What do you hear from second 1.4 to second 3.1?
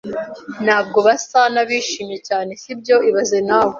n'abishimye cyane, sibyo